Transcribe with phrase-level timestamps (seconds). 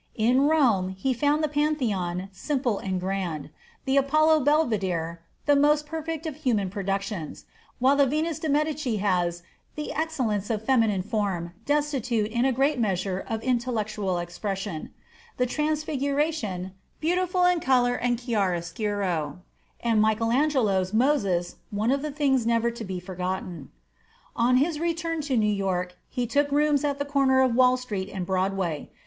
[0.15, 3.51] In Rome, he found the Pantheon "simple and grand";
[3.85, 7.45] the Apollo Belvidere "the most perfect of human productions,"
[7.77, 9.43] while the Venus de Medici has
[9.75, 14.91] "the excellence of feminine form, destitute in a great measure of intellectual expression";
[15.37, 19.37] the "Transfiguration," "beautiful in color and chiaroscuro,"
[19.81, 23.69] and Michael Angelo's "Moses," "one of the things never to be forgotten."
[24.35, 28.09] On his return to New York he took rooms at the corner of Wall Street
[28.11, 28.89] and Broadway.